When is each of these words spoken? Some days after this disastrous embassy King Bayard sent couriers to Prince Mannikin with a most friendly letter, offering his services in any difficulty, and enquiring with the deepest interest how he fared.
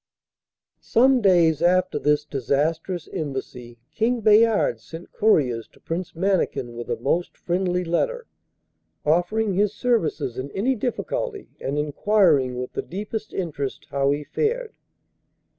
Some 0.79 1.21
days 1.21 1.61
after 1.61 1.99
this 1.99 2.25
disastrous 2.25 3.07
embassy 3.13 3.77
King 3.93 4.21
Bayard 4.21 4.79
sent 4.79 5.11
couriers 5.11 5.67
to 5.73 5.79
Prince 5.79 6.15
Mannikin 6.15 6.73
with 6.75 6.89
a 6.89 6.95
most 6.95 7.37
friendly 7.37 7.83
letter, 7.83 8.25
offering 9.05 9.53
his 9.53 9.75
services 9.75 10.39
in 10.39 10.49
any 10.53 10.73
difficulty, 10.73 11.49
and 11.61 11.77
enquiring 11.77 12.55
with 12.57 12.73
the 12.73 12.81
deepest 12.81 13.31
interest 13.31 13.85
how 13.91 14.09
he 14.09 14.23
fared. 14.23 14.73